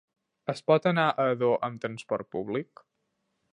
Es 0.53 0.63
pot 0.69 0.87
anar 0.91 1.03
a 1.09 1.27
Ador 1.35 1.53
amb 1.69 1.85
transport 1.85 2.29
públic? 2.37 2.85